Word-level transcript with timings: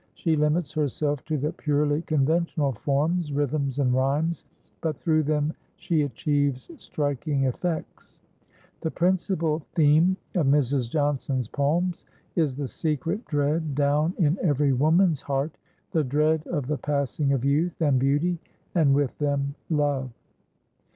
She 0.15 0.35
limits 0.35 0.71
herself 0.71 1.23
to 1.25 1.37
the 1.37 1.51
purely 1.53 2.01
conventional 2.01 2.71
forms, 2.71 3.31
rhythms 3.31 3.77
and 3.77 3.93
rhymes, 3.93 4.45
but 4.81 4.97
through 4.97 5.21
them 5.21 5.53
she 5.75 6.01
achieves 6.01 6.71
striking 6.77 7.43
effects. 7.43 8.19
The 8.79 8.89
principal 8.89 9.59
theme 9.75 10.17
of 10.33 10.47
Mrs. 10.47 10.89
Johnson's 10.89 11.47
poems 11.47 12.03
is 12.35 12.55
the 12.55 12.67
secret 12.67 13.23
dread 13.27 13.75
down 13.75 14.15
in 14.17 14.39
every 14.41 14.73
woman's 14.73 15.21
heart, 15.21 15.59
the 15.91 16.03
dread 16.03 16.47
of 16.47 16.65
the 16.65 16.79
passing 16.79 17.31
of 17.31 17.45
youth 17.45 17.79
and 17.79 17.99
beauty, 17.99 18.39
and 18.73 18.95
with 18.95 19.15
them 19.19 19.53
love. 19.69 20.09